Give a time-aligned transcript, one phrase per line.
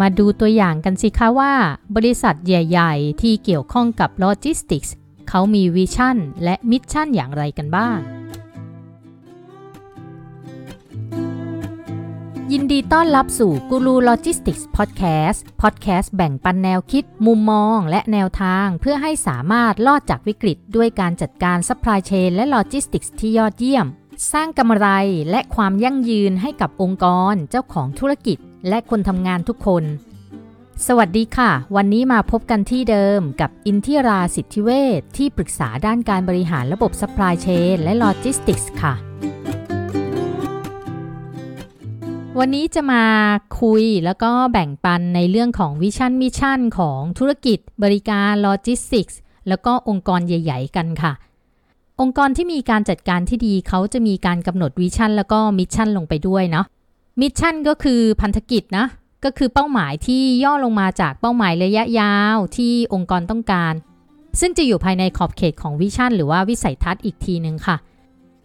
[0.00, 1.52] มาดูตัวอย่างกันสิคะว่า
[1.96, 4.94] บริษัทใหญ่ ๆ ที่เกี่ยวข้องกับโลจิสติกส์
[5.28, 7.98] เขามี vision และ mission อย่างไรกันบ้าง
[12.52, 23.86] ยินดีต้อนรับสู่กูรูโลจิสติกส์พอดแคสต์พอดแคสต์แบ่งปันแนวคิด มุมมอง และแนวทาง เพื่อให้สามารถรอดจากวิกฤต ด้วยการจัดการ supply chain และโลจิสติกส์ที่ยอดเยี่ยม
[24.32, 24.88] สร้างกำไร
[25.30, 28.38] และความยั่งยืนให้กับองค์กรเจ้าของธุรกิจ
[28.68, 29.84] และคนทำงานทุกคน
[30.86, 38.94] สวัสดีค่ะ วันนี้มาพบกันที่เดิมกับอินทิราสิทธิเวชที่ปรึกษาด้านการบริหารระบบ supply chain และโลจิสติกส์ค่ะ
[42.38, 43.04] วันนี้จะมา
[43.60, 51.12] คุยแล้วก็แบ่งปันในเรื่องของ vision mission ของธุรกิจ บริการโลจิสติกส์แล้วก็องค์กรใหญ่ ๆ กันค่ะ
[52.00, 56.66] องค์กรที่มีการจัดการที่ดีเขาจะมีการกำหนด vision แล้วก็ mission ลงไปด้วยเนาะ
[57.20, 58.86] mission ก็คือพันธกิจนะ
[59.24, 63.74] ก็คือเป้าหมายที่ย่อลงมาจากเป้าหมายระยะยาวที่องค์กรต้องการ
[64.40, 67.76] ซึ่งจะอยู่ภายในขอบเขตของ vision หรือว่าวิสัยทัศน์อีกทีหนึ่งค่ะ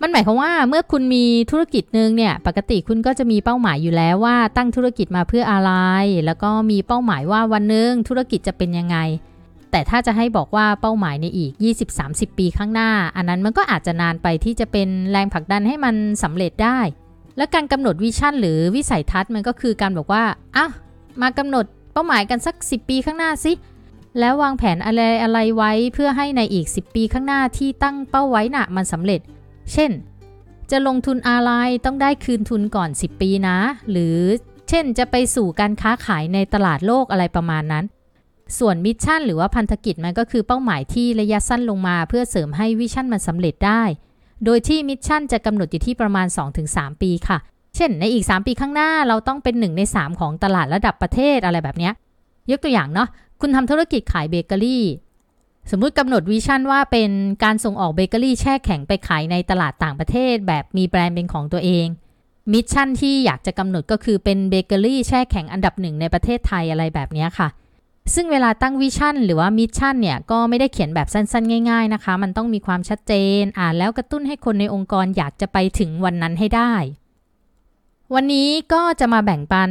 [0.02, 5.72] มันหมายความว่าเมื่อคุณมีธุรกิจหนึ่งเนี่ย ปกติคุณก็จะมีเป้าหมายอยู่แล้วว่าตั้งธุรกิจมาเพื่ออะไร
[6.26, 8.98] แล้วก็มีเป้าหมายว่าวันหนึ่งธุรกิจจะเป็นยังไง
[9.72, 11.52] แต่ถ้าจะให้บอกว่าเป้าหมายในอีก
[11.96, 16.80] 20-30 ปีข้างหน้า อันนั้นมันก็อาจจะนานไปที่จะเป็นแรงผลักดันให้มันสำเร็จได้
[17.38, 20.24] และการกำหนดวิชั่นหรือวิสัยทัศน์มันก็คือการบอกว่า
[20.56, 20.72] อ้าว
[21.22, 23.54] มากำหนดเป้าหมายกันสัก 10 ปีข้างหน้าสิ
[24.20, 29.20] แล้ววางแผนอะไรอะไรไว้เพื่อให้ในอีก 10 ปีข้างหน้าที่ตั้งเป้าไว้น่ะมันสำเร็จ
[29.74, 29.92] เช่น
[30.72, 31.52] จะลงทุนอะไร
[31.86, 33.58] ต้องได้คืนทุนก่อน 10 ปีนะ
[33.92, 34.18] หรือ
[34.70, 37.86] เช่นจะไปสู่การค้าขายในตลาดโลกอะไรประมาณนั้น
[38.60, 43.84] ส่วน mission หรือว่าพันธกิจมันก็คือเป้าหมายที่ระยะสั้นลงมา เพื่อเสริมให้ vision มันสำเร็จได้
[44.46, 46.28] โดยที่ mission จะกำหนดอยู่ที่ประมาณ
[46.66, 47.38] 2-3 ปีค่ะ
[47.76, 51.90] เช่นในอีก 3 ปีข้างหน้าเราต้องเป็น 1 ใน 3 ของตลาดระดับประเทศอะไรแบบนี้
[52.52, 53.08] ยกตัวอย่างเนาะ
[53.42, 54.86] คุณทำธุรกิจขายเบเกอรี่
[55.72, 57.12] สมมุติกำหนด vision ว่าเป็น
[57.44, 61.86] การส่งออกเบเกอรี่แช่แข็งไปขายในตลาดต่างประเทศ แบบมีแบรนด์เป็นของตัวเอง
[62.54, 67.48] mission ที่อยากจะกำหนดก็คือเป็นเบเกอรี่แช่แข็งอันดับหนึ่งในประเทศไทยอะไรแบบนี้ค่ะ
[68.14, 76.74] ซึ่งเวลาตั้ง vision หรือว่า mission เนี่ยก็ไม่ได้เขียนแบบสั้นๆ ง่าย ๆนะคะ มันต้องมีความชัดเจนอ่านแล้วกระตุ้นให้คนในองค์กรอยากจะไปถึงวันนั้นให้ได้
[78.14, 79.70] วันนี้ก็จะมาแบ่งปัน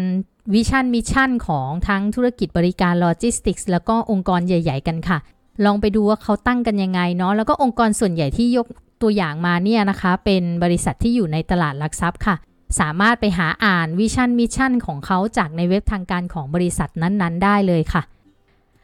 [0.54, 5.18] vision mission ของทั้งธุรกิจบริการโลจิสติกส์แล้วก็องค์กรใหญ่ ๆ กันค่ะ
[5.64, 8.66] ลองไปดูว่าเขาตั้งกันยังไงเนาะแล้วก็องค์กรส่วนใหญ่ที่ยก
[9.03, 12.36] ตัวอย่างมาเนี่ยนะคะ เป็นบริษัทที่อยู่ในตลาดหลักทรัพย์ค่ะ
[12.80, 18.03] สามารถไปหาอ่าน vision mission ของเขาจากในเว็บทางการของบริษัทนั้นๆ ได้เลยค่ะ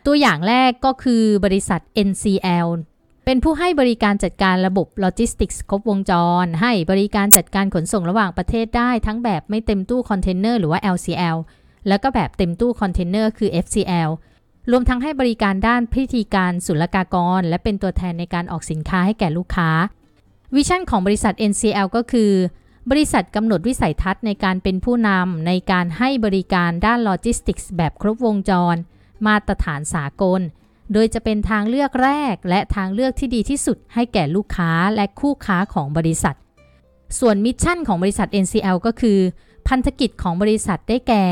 [0.06, 2.68] ตัวอย่างแรกก็คือบริษัท NCL
[3.24, 6.12] เป็นผู้ให้บริการจัดการระบบโลจิสติกส์ครบวงจ
[6.44, 11.36] ร ให้บริการจัดการขนส่งระหว่างประเทศได้ทั้งแบบไม่เต็มตู้คอนเทนเนอร์หรือว่า LCL
[11.88, 14.10] แล้วก็แบบเต็มตู้คอนเทนเนอร์คือ FCL
[14.70, 19.70] รวมทั้งให้บริการด้านพิธีการศุลกากร และเป็นตัวแทนในการออกสินค้าให้แก่ลูกค้า
[20.54, 22.32] vision ของบริษัท NCL ก็คือ
[22.90, 28.76] บริษัทกำหนดวิสัยทัศน์ในการเป็นผู้นำในการให้บริการด้านโลจิสติกส์แบบครบวงจร
[29.26, 30.40] มาตรฐานสากล
[30.92, 36.36] โดยจะเป็นทางเลือกแรกและทางเลือกที่ดีที่สุดให้แก่ลูกค้าและคู่ค้าของบริษัท
[37.18, 39.18] ส่วน mission ของบริษัท NCL ก็คือ
[39.68, 41.24] พันธกิจของบริษัทได้แก่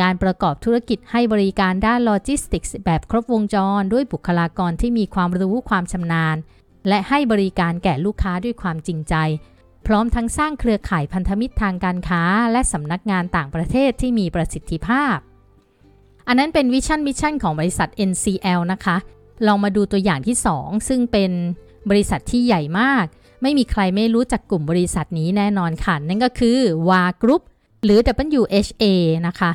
[0.00, 6.36] การประกอบธุรกิจให้บริการด้านโลจิสติกส์แบบครบวงจร ด้วยบุคลากรที่มีความรู้ความชำนาญ
[6.88, 9.14] และให้บริการแก่ลูกค้าด้วยความจริงใจ
[9.86, 12.22] พร้อมทั้งสร้างเครือข่ายพันธมิตรทางการค้า
[12.52, 15.16] และสำนักงานต่างประเทศที่มีประสิทธิภาพ
[16.28, 18.96] อันนั้นเป็น vision mission ของบริษัท NCL นะคะ
[19.46, 21.30] ลองมาดูตัวอย่างที่ 2 ซึ่งเป็น
[21.90, 23.04] บริษัทที่ใหญ่มาก
[23.42, 26.58] ไม่มีใครไม่รู้จักกลุ่มบริษัทนี้แน่นอนค่ะ นั่นก็คือ
[26.88, 27.42] WHA Group
[27.84, 27.98] หรือ
[28.40, 28.84] WHA
[29.26, 29.50] นะคะ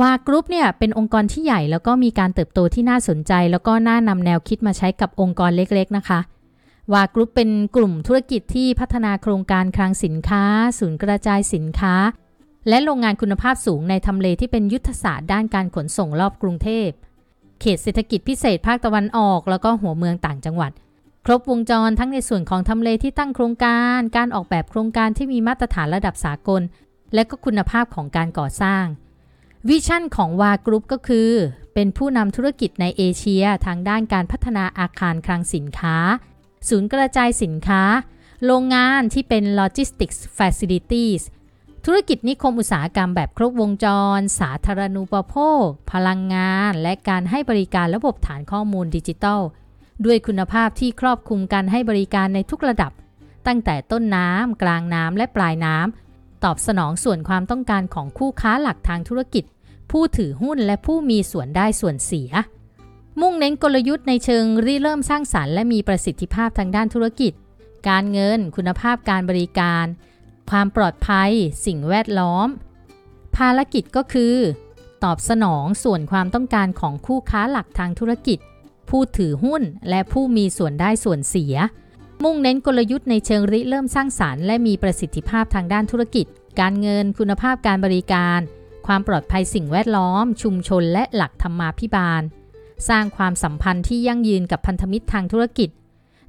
[0.00, 6.20] WHA Group เนี่ยเป็นองค์กรที่ใหญ่แล้วก็มีการเติบโตที่น่าสนใจ แล้วก็น่านำแนวคิดมาใช้กับองค์กรเล็กๆนะคะ
[6.92, 10.44] WHA Group เป็นกลุ่มธุรกิจที่พัฒนาโครงการคลังสินค้า
[10.78, 11.94] ศูนย์กระจายสินค้า
[12.68, 16.88] และโรงงานคุณภาพสูงในทำเลที่เป็นยุทธศาสตร์ด้านการขนส่งรอบกรุงเทพ
[17.60, 20.72] เขตเศรษฐกิจพิเศษภาคตะวันออก แล้วก็หัวเมืองต่างจังหวัด
[21.26, 26.62] ครบวงจรทั้งในส่วนของทำเลที่ตั้งโครงการ การออกแบบโครงการที่มีมาตรฐานระดับสากล
[27.14, 28.84] และก็คุณภาพของการก่อสร้าง
[29.68, 31.30] วิชั่นของวากรุ๊ปก็คือ
[31.74, 35.96] เป็นผู้นำธุรกิจในเอเชียทางด้านการพัฒนาอาคารคลังสินค้า
[36.68, 37.82] ศูนย์กระจายสินค้า
[38.44, 41.22] โรงงานที่เป็น logistics facilities
[41.86, 43.86] ธุรกิจนิคมอุตสาหกรรมแบบครบวงจ
[44.18, 49.40] ร สาธารณูปโภค พลังงาน และการให้บริการระบบฐานข้อมูลดิจิทัล
[50.04, 52.92] ด้วยคุณภาพที่ครอบคลุมการให้บริการในทุกระดับ
[53.46, 59.44] ตั้งแต่ต้นน้ำ กลางน้ำ และปลายน้ำ ตอบสนองส่วนความต้องการของคู่ค้าหลักทางธุรกิจ
[59.90, 62.30] ผู้ถือหุ้นและผู้มีส่วนได้ส่วนเสีย
[63.20, 67.32] มุ่งเน้นกลยุทธ์ในเชิงริเริ่มสร้างสารรค์และมีประสิทธิภาพทางด้านธุรกิจ
[67.88, 69.86] การเงิน คุณภาพการบริการ
[70.50, 71.30] ความปลอดภัย
[71.66, 72.48] สิ่งแวดล้อม
[73.36, 74.36] ภารกิจก็คือ
[75.04, 78.38] ตอบสนองส่วนความต้องการของคู่ค้าหลักทางธุรกิจ
[78.88, 81.54] ผู้ถือหุ้นและผู้มีส่วนได้ส่วนเสีย
[82.22, 86.26] มุ่งเน้นกลยุทธ์ในเชิงริเริ่มสร้างสารรค์และมีประสิทธิภาพทางด้านธุรกิจ
[86.60, 88.40] การเงินคุณภาพการบริการ
[88.86, 92.22] ความปลอดภัยสิ่งแวดล้อม ชุมชนและหลักธรรมาภิบาล
[92.88, 95.70] สร้างความสัมพันธ์ที่ยั่งยืนกับพันธมิตรทางธุรกิจ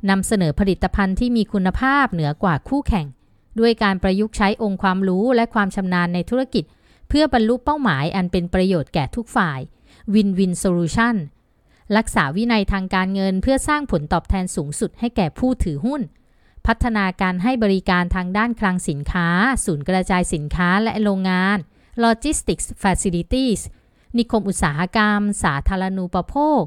[0.10, 3.06] นำเสนอผลิตภัณฑ์ที่มีคุณภาพเหนือกว่าคู่แข่ง
[3.60, 6.64] ด้วยการประยุกต์ใช้องค์ความรู้และความชำนาญในธุรกิจ
[7.10, 9.60] เพื่อบรรลุเป้าหมายอันเป็นประโยชน์แก่ทุกฝ่าย
[10.14, 11.16] Win-Win Solution
[11.98, 16.02] รักษาวินัยทางการเงินเพื่อสร้างผลตอบแทนสูงสุดให้แก่ผู้ถือหุ้น
[16.68, 19.28] พัฒนาการให้บริการทางด้านคลังสินค้า
[19.66, 21.58] ศูนย์กระจายสินค้าและโรงงาน
[22.04, 23.62] Logistics Facilities
[24.18, 26.62] นิคมอุตสาหกรรม สาธารณูปโภค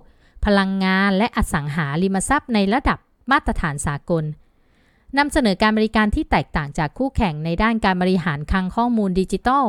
[0.45, 2.99] พลังงานและอสังหาริมทรัพย์ในระดับ
[3.31, 4.25] มาตรฐานสากล
[5.17, 9.67] นำเสนอการบริการที่แตกต่างจากคู่แข่งในด้านการบริหารคลังข้อมูลดิจิทัล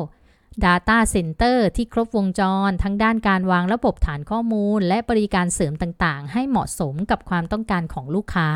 [0.66, 8.50] Data Center ที่ครบวงจร ทั้งด้านการวางระบบฐานข้อมูล และบริการเสริมต่างๆ ให้เหมาะสมกับความต้องการของลูกค้า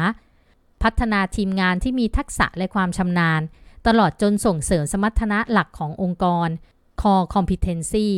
[0.84, 3.42] พัฒนาทีมงานที่มีทักษะและความชำนาญ
[3.88, 6.50] ตลอดจนส่งเสริมสมรรถนะหลักขององค์กร
[7.02, 8.10] Core Competency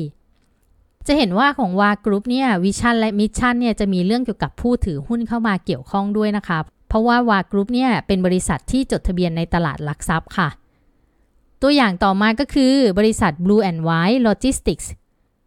[1.08, 6.60] จะเห็นว่าของ WHA Group เนี่ย vision และ mission เนี่ยจะมีเรื่องเกี่ยวกับผู้ถือหุ้นเข้ามาเกี่ยวข้องด้วยนะคะ
[6.96, 10.50] เพราะว่า WHA Group เนี่ยเป็นบริษัทที่จดทะเบียนในตลาดหลักทรัพย์ค่ะ
[11.62, 14.88] ตัวอย่างต่อมาก็คือบริษัท Blue and White Logistics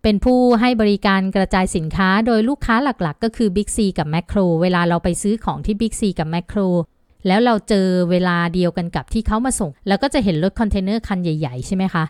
[0.02, 6.68] เป็นผู้ให้บริการกระจายสินค้าโดยลูกค้าหลักๆ ก็คือ Big C กับ Makro เวลาเราไปซื้อของที่ Big C กับ Makro
[7.26, 12.04] แล้วเราเจอเวลาเดียวกันกับที่เขามาส่ง แล้วก็จะเห็นรถคอนเทนเนอร์คันใหญ่ ๆ ใช่ไหมคะ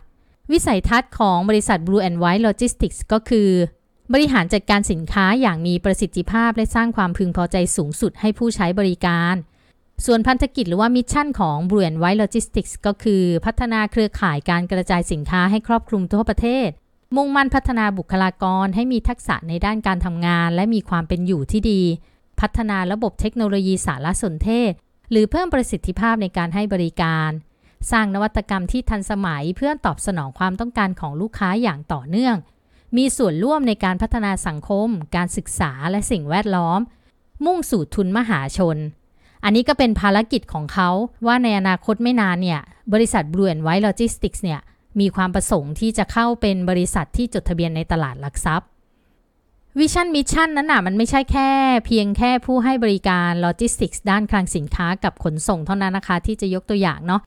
[0.51, 3.49] วิสัยทัศน์ของบริษัท Blue and White Logistics ก็คือ
[4.13, 9.35] บริหารจัดการสินค้าอย่างมีประสิทธิภาพและสร้างความพึงพอใจสูงสุดให้ผู้ใช้บริการ
[10.05, 16.69] ส่วนพันธกิจหรือว่า mission ของ Blue and White Logistics ก็คือ พัฒนาเครือข่ายการกระจายสินค้าให้ครอบคลุมทั่วประเทศ
[17.15, 21.81] มุ่งมั่นพัฒนาบุคลากรให้มีทักษะในด้านการทำงาน และมีความเป็นอยู่ที่ดี
[22.41, 24.71] พัฒนาระบบเทคโนโลยีสารสนเทศ
[25.11, 27.29] หรือเพิ่มประสิทธิภาพในการให้บริการ
[27.91, 32.35] สร้างนวัตกรรมที่ทันสมัยเพื่อตอบสนองความต้องการของลูกค้าอย่างต่อเนื่อง
[32.97, 36.79] มีส่วนร่วมในการพัฒนาสังคม การศึกษาและสิ่งแวดล้อม
[37.45, 38.77] มุ่งสู่ทุนมหาชน
[39.43, 40.89] อันนี้ก็เป็นภารกิจของเขา
[41.27, 42.59] ว่าในอนาคตไม่นานเนี่ย
[42.93, 44.59] บริษัท Blue and White Logistics เนี่ย
[44.99, 48.67] มีความประสงค์ที่จะเข้าเป็นบริษัทที่จดทะเบียนในตลาดหลักทรัพย์
[49.79, 51.49] vision mission นั้นน่ะมันไม่ใช่แค่
[51.85, 57.21] เพียงแค่ผู้ให้บริการโลจิสติกส์ด้านคลังสินค้ากับขนส่งเท่านั้นนะคะ ที่จะยกตัวอย่างเนาะ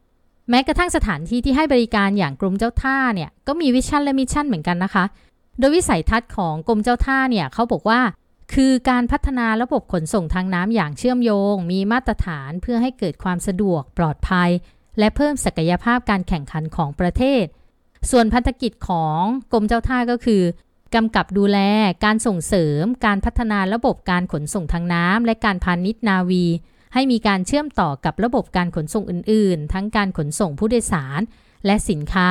[0.50, 5.04] แม้กระทั่งสถานที่ที่ให้บริการอย่างกรมเจ้าท่าเนี่ย ก็มี vision และ mission เหมือนกันนะคะ
[5.58, 8.00] โดยวิสัยทัศน์ของกรมเจ้าท่าเนี่ยเขาบอกว่า
[8.54, 14.50] คือการพัฒนาระบบขนส่งทางน้ำอย่างเชื่อมโยง มีมาตรฐานเพื่อให้เกิดความสะดวกปลอดภัย
[14.98, 17.44] และเพิ่มศักยภาพการแข่งขันของประเทศ
[18.10, 19.22] ส่วนพันธกิจของ
[19.52, 20.42] กรมเจ้าท่าก็คือ
[20.94, 21.58] กำกับดูแล
[22.04, 26.44] การส่งเสริม การพัฒนาระบบการขนส่งทางน้ำและการพาณิชย์นาวี
[26.94, 31.20] ให้มีการเชื่อมต่อกับระบบการขนส่งอื่น ๆ ทั้งการขนส่งผู้โดยสาร
[31.66, 32.28] และสินค้า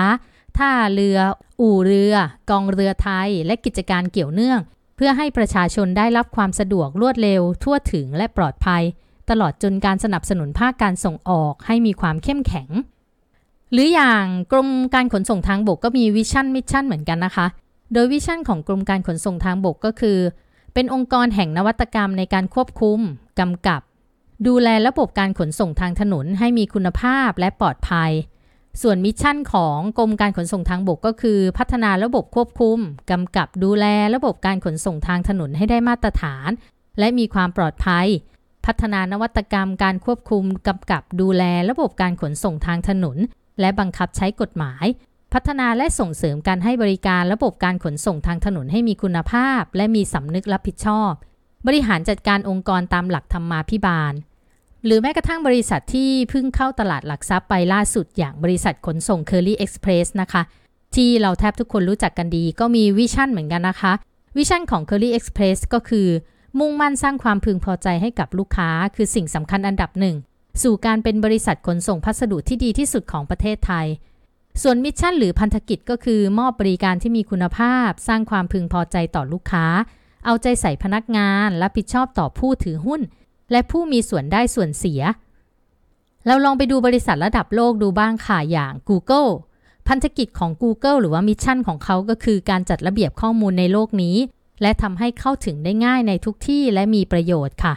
[0.57, 1.17] ท่าเรือ
[1.61, 2.15] อู่เรือ
[2.49, 4.59] กองเรือไทย และกิจการเกี่ยวเนื่อง
[4.95, 8.83] เพื่อให้ประชาชนได้รับความสะดวกรวดเร็ว ทั่วถึงและปลอดภัย
[9.29, 12.69] ตลอดจนการสนับสนุนภาคการส่งออกให้มีความเข้มแข็ง
[13.71, 17.47] หรืออย่างกรมการขนส่งทางบกก็มี vision mission เหมือนกันนะคะ
[17.93, 20.17] โดย vision ของกรมการขนส่งทางบกก็คือ
[20.73, 22.99] เป็นองค์กรแห่งนวัตกรรมในการควบคุม
[23.39, 23.81] กำกับ
[24.47, 28.11] ดูแลระบบการขนส่งทางถนนให้มีคุณภาพและปลอดภัย
[28.81, 32.77] ส่วน mission ของกรมการขนส่งทางบกก็คือ พัฒนาระบบควบคุม
[33.11, 33.85] กำกับดูแล
[34.15, 36.49] ระบบการขนส่งทางถนนให้ได้มาตรฐาน
[36.99, 38.07] และมีความปลอดภัย
[38.65, 43.17] พัฒนานวัตกรรมการควบคุม กำกับดูแลระบบการขนส่งทางถนน
[43.59, 44.85] และบังคับใช้กฎหมาย
[45.33, 51.11] พัฒนาและส่งเสริมการให้บริการระบบการขนส่งทางถนนให้มีคุณภาพ และมีสำนึกรับผิดชอบ
[51.67, 54.13] บริหารจัดการองค์กรตามหลักธรรมาภิบาล
[54.85, 60.41] หรือแม้กระทั่งบริษัทที่เพิ่งเข้าตลาดหลักทรัพย์ไปล่าสุดอย่างบริษัทขนส่ง Curly Express นะคะ
[60.95, 63.93] ที่เราแทบทุกคนรู้จักกันดีก็มีวิชั่นเหมือนกันนะคะ
[64.37, 66.07] วิชั่นของ Curly Express ก็คือ
[66.59, 70.15] มุ่งมั่นสร้างความพึงพอใจให้กับลูกค้า คือสิ่งสำคัญอันดับหนึ่ง
[70.63, 73.87] สู่การเป็นบริษัทขนส่งพัสดุที่ดีที่สุดของประเทศไทย
[74.61, 79.65] ส่วน mission หรือพันธกิจก็คือ มอบบริการที่มีคุณภาพ สร้างความพึงพอใจต่อลูกค้า
[80.25, 83.01] เอาใจใส่พนักงานรับผิดชอบต่อผู้ถือหุ้น
[83.51, 85.01] และผู้มีส่วนได้ส่วนเสีย
[86.27, 89.31] เราลองไปดูบริษัทระดับโลกดูบ้างค่ะอย่าง Google
[89.87, 94.17] พันธกิจของ Google หรือว่า mission ของเขาก็คือการจัดระเบียบข้อมูลในโลกนี้
[94.61, 97.73] และทำให้เข้าถึงได้ง่ายในทุกที่และมีประโยชน์ค่ะ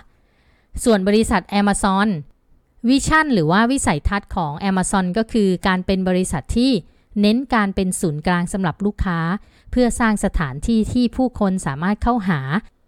[0.84, 2.08] ส่วนบริษัท Amazon
[2.88, 6.72] vision หรือว่าวิสัยทัศน์ของ Amazon ก็คือการเป็นบริษัทที่
[7.20, 9.18] เน้นการเป็นศูนย์กลางสำหรับลูกค้า
[9.70, 12.40] เพื่อสร้างสถานที่ที่ผู้คนสามารถเข้าหา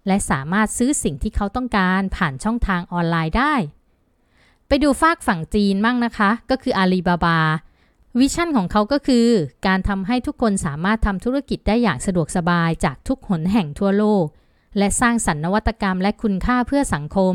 [0.07, 3.55] และสามารถซื้อสิ่งที่เขาต้องการผ่านช่องทางออนไลน์ได้
[4.69, 9.27] ไปดูฟากฝั่งจีนมั่งนะคะ ก็คือ Alibaba vision ของเขาก็คือ
[9.67, 14.25] การทำให้ทุกคนสามารถทำธุรกิจได้อย่างสะดวกสบายจากทุกหนแห่งทั่วโลก
[14.79, 17.33] และสร้างสรรค์นวัตกรรมและคุณค่าเพื่อสังคม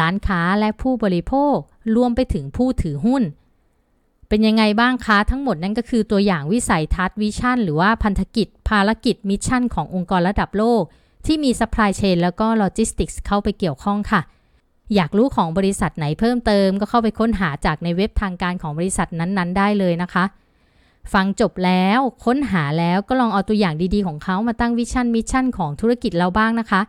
[0.00, 1.56] ร้านค้าและผู้บริโภค
[1.96, 3.22] รวมไปถึงผู้ถือหุ้น
[4.28, 10.82] เป็นยังไงบ้างคะทั้งหมดนั่นก็คือตัวอย่างวิสัยทัศน์ vision หรือว่าพันธกิจ ภารกิจ mission ขององค์กรระดับโลก
[11.26, 14.20] ที่มี supply chain แล้วก็โลจิสติกส์เข้าไปเกี่ยวข้องค่ะ
[14.94, 20.24] อยากรู้ของบริษัทไหนเพิ่มเติม ก็เข้าไปค้นหาจากในเว็บทางการของบริษัทนั้นๆ ได้เลยนะคะ
[21.12, 26.80] ฟังจบแล้วค้นหาแล้วก็ลองเอาตัวอย่างดีๆ ของเขามาตั้ง vision mission ของธุรกิจเราบ้างนะคะ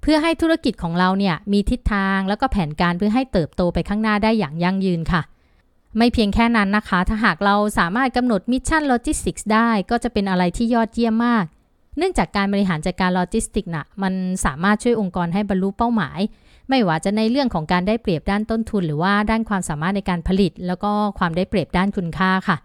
[0.00, 5.22] เพื่อให้ธุรกิจของเราเนี่ยมีทิศทางแล้วก็แผนการเพื่อให้เติบโตไปข้างหน้าได้อย่างยั่งยืนค่ะ
[5.96, 11.44] ไม่เพียงแค่นั้นนะคะ ถ้าหากเราสามารถกำหนด mission โลจิสติกส์ได้ ก็จะเป็นอะไรที่ยอดเยี่ยมมาก
[11.98, 16.20] เนื่องจากการบริหารจัดการโลจิสติกส์น่ะมันสามารถช่วยองค์กรให้บรรลุเป้าหมาย
[16.68, 22.56] ไม่ว่าจะในเรื่องของการได้เปรียบด้านต้นทุน หรือว่าด้านความสามารถในการผลิต แล้วก็ความได้เปรียบด้านคุณค่าค่ะ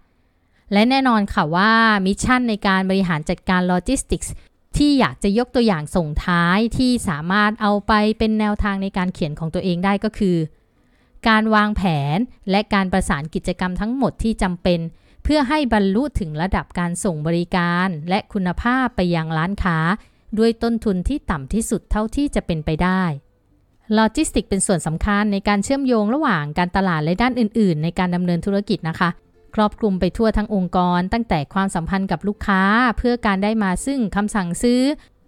[0.74, 1.72] และแน่นอนค่ะว่า
[2.06, 4.34] mission ในการบริหารจัดการโลจิสติกส์
[4.78, 10.38] ที่อยากจะยกตัวอย่างส่งท้ายที่สามารถเอาไปเป็นแนวทางในการเขียนของตัวเองได้ก็คือ
[11.28, 11.82] การวางแผ
[12.16, 12.18] น
[12.50, 14.80] และการประสานกิจกรรมทั้งหมดที่จำเป็น
[15.28, 19.78] เพื่อให้บรรลุถึงระดับการส่งบริการและคุณภาพไปยังร้านค้า
[20.38, 23.04] ด้วยต้นทุนที่ต่ำที่สุดเท่าที่จะเป็นไปได้
[23.94, 29.10] โลจิสติกส์เป็นส่วนสำคัญในการเชื่อมโยงระหว่างการตลาดและด้านอื่น ๆ ในการดำเนินธุรกิจนะคะ
[29.56, 32.62] ครอบคลุมไปทั่วทั้งองค์กร ตั้งแต่ความสัมพันธ์กับลูกค้า
[32.98, 34.82] เพื่อการได้มาซึ่งคำสั่งซื้อ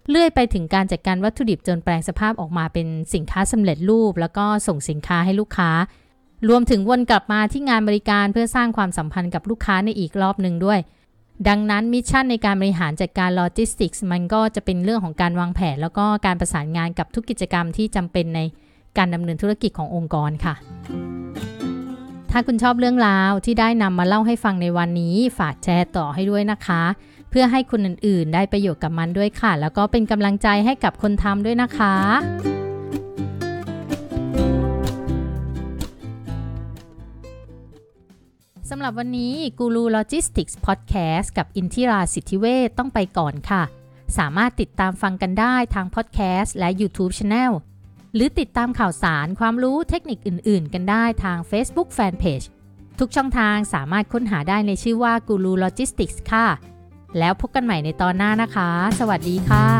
[0.08, 5.70] เรื่อยไปถึงการจัดการวัตถุดิบจนแปลงสภาพออกมาเป็นสินค้าสำเร็จรูป แล้วก็ส่งสินค้าให้ลูกค้า
[6.48, 10.78] รวมถึงวนกลับมาที่งานบริการเพื่อสร้างความสัมพันธ์กับลูกค้าในอีกรอบหนึ่งด้วย
[11.48, 18.40] ดังนั้น mission ในการบริหารจัดการโลจิสติกส์มันก็จะเป็นเรื่องของการวางแผน แล้วก็การประสานงานกับทุกกิจกรรมที่จำเป็นใน
[18.98, 20.54] การดำเนินธุรกิจขององค์กรค่ะ
[22.30, 26.82] ถ้าคุณชอบเรื่องราวที่ได้นำมาเล่าให้ฟังในวันนี้ ฝากแชร์ต่อให้ด้วยนะคะ
[27.30, 31.94] เพื่อให้คนอื่นๆ ได้ประโยชน์กับมันด้วยค่ะ แล้วก็เป็นกำลังใจให้กับคนทำด้วยนะคะ
[38.72, 43.62] สำหรับวันนี้กูรูโลจิสติกส์พอดแคสต์กับอินทิราสิทธิเวทต้องไปก่อนค่ะ
[44.18, 47.52] สามารถติดตามฟังกันได้ทางพอดแคสต์และ YouTube Channel
[48.14, 52.46] หรือติดตามข่าวสารความรู้เทคนิคอื่น ๆ กันได้ทาง Facebook Fanpage
[52.98, 56.46] ทุกช่องทางสามารถค้นหาได้ในชื่อว่า Guru Logistics ค่ะ
[57.18, 59.77] แล้วพบกันใหม่ในตอนหน้านะคะ สวัสดีค่ะ